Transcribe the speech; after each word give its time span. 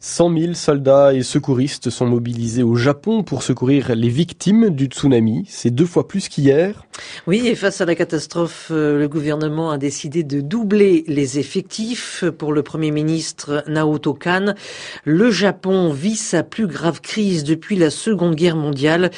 100 0.00 0.38
000 0.38 0.54
soldats 0.54 1.12
et 1.12 1.24
secouristes 1.24 1.90
sont 1.90 2.06
mobilisés 2.06 2.62
au 2.62 2.76
Japon 2.76 3.24
pour 3.24 3.42
secourir 3.42 3.96
les 3.96 4.08
victimes 4.08 4.70
du 4.70 4.84
tsunami. 4.84 5.44
C'est 5.48 5.72
deux 5.72 5.86
fois 5.86 6.06
plus 6.06 6.28
qu'hier. 6.28 6.86
Oui, 7.26 7.48
et 7.48 7.56
face 7.56 7.80
à 7.80 7.84
la 7.84 7.96
catastrophe, 7.96 8.68
euh, 8.70 8.96
le 8.96 9.08
gouvernement 9.08 9.72
a 9.72 9.78
décidé 9.78 10.22
de 10.22 10.40
doubler 10.40 11.02
les 11.08 11.40
effectifs. 11.40 12.24
Pour 12.38 12.52
le 12.52 12.62
Premier 12.62 12.92
ministre 12.92 13.64
Naoto 13.66 14.14
Kan, 14.14 14.54
le 15.02 15.32
Japon 15.32 15.90
vit 15.90 16.16
sa 16.16 16.44
plus 16.44 16.68
grave 16.68 17.00
crise 17.00 17.42
depuis 17.42 17.74
la 17.74 17.90
Seconde 17.90 18.36
Guerre 18.36 18.56
mondiale. 18.56 19.10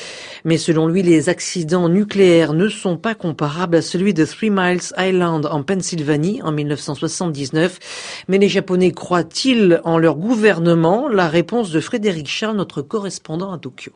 Mais 0.46 0.56
selon 0.56 0.86
lui, 0.86 1.02
les 1.02 1.28
accidents 1.28 1.90
nucléaires 1.90 2.54
ne 2.54 2.68
sont 2.70 2.96
pas 2.96 3.14
comparables 3.14 3.76
à 3.76 3.82
celui 3.82 4.14
de 4.14 4.24
Three 4.24 4.50
Miles 4.50 4.94
Island 4.96 5.44
en 5.44 5.62
Pennsylvanie 5.62 6.40
en 6.42 6.52
1979. 6.52 8.24
Mais 8.28 8.38
les 8.38 8.48
Japonais 8.48 8.92
croient-ils 8.92 9.82
en 9.84 9.98
leur 9.98 10.16
gouvernement 10.16 10.69
la 10.74 11.28
réponse 11.28 11.72
de 11.72 11.80
Frédéric 11.80 12.28
Charles, 12.28 12.56
notre 12.56 12.82
correspondant 12.82 13.52
à 13.52 13.58
Tokyo. 13.58 13.92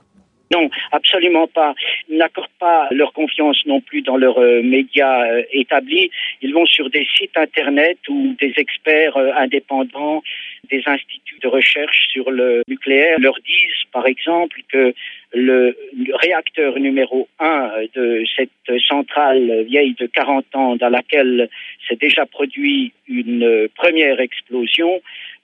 Non, 0.52 0.68
absolument 0.92 1.48
pas. 1.48 1.74
Ils 2.08 2.18
n'accordent 2.18 2.48
pas 2.60 2.86
leur 2.90 3.12
confiance 3.12 3.58
non 3.66 3.80
plus 3.80 4.02
dans 4.02 4.16
leurs 4.16 4.38
euh, 4.38 4.62
médias 4.62 5.26
euh, 5.26 5.42
établis. 5.52 6.10
Ils 6.42 6.52
vont 6.52 6.66
sur 6.66 6.90
des 6.90 7.06
sites 7.16 7.36
internet 7.36 7.98
où 8.08 8.34
des 8.38 8.52
experts 8.56 9.16
euh, 9.16 9.32
indépendants, 9.36 10.22
des 10.70 10.82
instituts 10.86 11.40
de 11.40 11.48
recherche 11.48 12.08
sur 12.12 12.30
le 12.30 12.62
nucléaire 12.68 13.18
leur 13.18 13.34
disent, 13.36 13.84
par 13.92 14.06
exemple, 14.06 14.60
que 14.68 14.94
le, 15.34 15.76
réacteur 16.22 16.78
numéro 16.78 17.28
un 17.38 17.70
de 17.94 18.24
cette 18.36 18.80
centrale 18.86 19.64
vieille 19.64 19.94
de 19.94 20.06
40 20.06 20.44
ans 20.54 20.76
dans 20.76 20.88
laquelle 20.88 21.48
s'est 21.88 21.96
déjà 21.96 22.26
produit 22.26 22.92
une 23.08 23.68
première 23.74 24.20
explosion, 24.20 25.00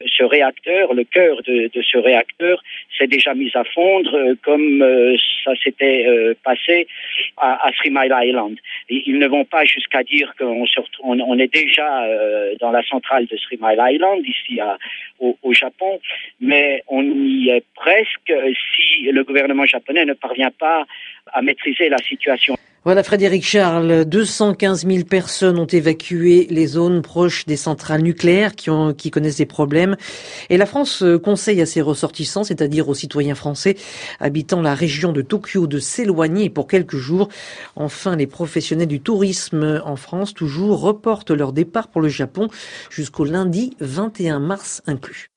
ce 0.06 0.22
réacteur, 0.24 0.94
le 0.94 1.04
cœur 1.04 1.42
de, 1.42 1.70
ce 1.74 1.98
réacteur, 1.98 2.62
s'est 2.96 3.06
déjà 3.06 3.34
mis 3.34 3.50
à 3.54 3.64
fondre 3.64 4.14
euh, 4.14 4.34
comme 4.42 4.82
euh, 4.82 5.16
ça 5.44 5.52
s'était 5.62 6.06
euh, 6.06 6.34
passé 6.42 6.86
à, 7.36 7.66
à, 7.66 7.72
Three 7.72 7.90
Mile 7.90 8.14
Island. 8.14 8.56
ils 8.88 9.18
ne 9.18 9.26
vont 9.26 9.44
pas 9.44 9.64
jusqu'à 9.64 10.02
dire 10.02 10.32
qu'on 10.38 10.64
on, 11.02 11.38
est 11.38 11.52
déjà 11.52 12.06
dans 12.60 12.70
la 12.70 12.82
centrale 12.82 13.26
de 13.26 13.36
Three 13.36 13.58
Mile 13.60 13.78
Island, 13.78 14.20
ici 14.26 14.60
au, 15.18 15.36
au, 15.42 15.52
Japon, 15.52 16.00
mais 16.40 16.82
on 16.88 17.02
y 17.02 17.50
est 17.50 17.64
presque 17.74 18.32
si 18.76 18.89
le 19.00 19.24
gouvernement 19.24 19.66
japonais 19.66 20.04
ne 20.04 20.14
parvient 20.14 20.50
pas 20.50 20.86
à 21.32 21.42
maîtriser 21.42 21.88
la 21.88 21.98
situation. 21.98 22.56
Voilà 22.82 23.02
Frédéric 23.02 23.44
Charles, 23.44 24.06
215 24.06 24.86
000 24.86 25.04
personnes 25.04 25.58
ont 25.58 25.66
évacué 25.66 26.46
les 26.48 26.66
zones 26.66 27.02
proches 27.02 27.44
des 27.44 27.56
centrales 27.56 28.00
nucléaires 28.00 28.54
qui, 28.56 29.10
connaissent 29.10 29.36
des 29.36 29.44
problèmes. 29.44 29.98
Et 30.48 30.56
la 30.56 30.64
France 30.64 31.02
euh, 31.02 31.18
conseille 31.18 31.60
à 31.60 31.66
ses 31.66 31.82
ressortissants, 31.82 32.42
c'est-à-dire 32.42 32.88
aux 32.88 32.94
citoyens 32.94 33.34
français 33.34 33.76
habitant 34.18 34.62
la 34.62 34.74
région 34.74 35.12
de 35.12 35.20
Tokyo, 35.20 35.66
de 35.66 35.78
s'éloigner 35.78 36.48
pour 36.48 36.66
quelques 36.66 36.96
jours. 36.96 37.28
Enfin, 37.76 38.16
les 38.16 38.26
professionnels 38.26 38.88
du 38.88 39.00
tourisme 39.00 39.82
en 39.84 39.96
France 39.96 40.32
toujours 40.32 40.80
reportent 40.80 41.32
leur 41.32 41.52
départ 41.52 41.88
pour 41.88 42.00
le 42.00 42.08
Japon 42.08 42.48
jusqu'au 42.88 43.26
lundi 43.26 43.76
21 43.80 44.38
mars 44.38 44.82
inclus. 44.86 45.28